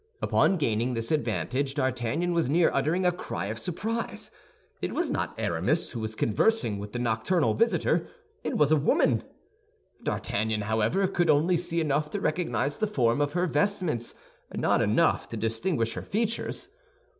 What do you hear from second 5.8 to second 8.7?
who was conversing with the nocturnal visitor, it